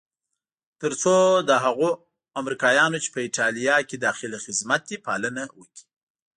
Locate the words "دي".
4.89-4.97